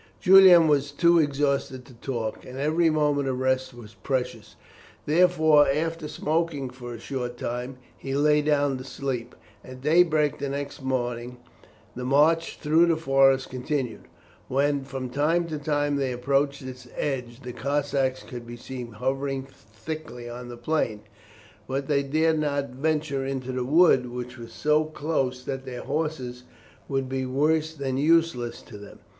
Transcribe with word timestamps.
Julian 0.19 0.67
was 0.67 0.89
too 0.89 1.19
exhausted 1.19 1.85
to 1.85 1.93
talk, 1.93 2.43
and 2.43 2.57
every 2.57 2.89
moment 2.89 3.27
of 3.27 3.37
rest 3.37 3.71
was 3.71 3.93
precious. 3.93 4.55
Therefore, 5.05 5.67
after 5.69 6.07
smoking 6.07 6.71
for 6.71 6.95
a 6.95 6.99
short 6.99 7.37
time, 7.37 7.77
he 7.95 8.15
lay 8.15 8.41
down 8.41 8.79
to 8.79 8.83
sleep. 8.83 9.35
At 9.63 9.81
daybreak 9.81 10.39
the 10.39 10.49
next 10.49 10.81
morning 10.81 11.37
the 11.95 12.03
march 12.03 12.57
through 12.57 12.87
the 12.87 12.95
forest 12.97 13.51
continued. 13.51 14.05
When 14.47 14.85
from 14.85 15.11
time 15.11 15.45
to 15.49 15.59
time 15.59 15.97
they 15.97 16.11
approached 16.11 16.63
its 16.63 16.87
edge, 16.97 17.41
the 17.43 17.53
Cossacks 17.53 18.23
could 18.23 18.47
be 18.47 18.57
seen 18.57 18.93
hovering 18.93 19.43
thickly 19.43 20.27
on 20.27 20.49
the 20.49 20.57
plain; 20.57 21.01
but 21.67 21.87
they 21.87 22.01
dared 22.01 22.39
not 22.39 22.71
venture 22.71 23.23
into 23.23 23.51
the 23.51 23.63
wood, 23.65 24.09
which 24.09 24.35
was 24.39 24.51
so 24.51 24.83
close 24.85 25.43
that 25.43 25.63
their 25.63 25.83
horses 25.83 26.43
would 26.89 27.07
be 27.07 27.23
worse 27.27 27.75
than 27.75 27.97
useless 27.97 28.63
to 28.63 28.79
them. 28.79 28.97